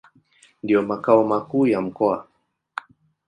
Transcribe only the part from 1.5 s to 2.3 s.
ya mkoa.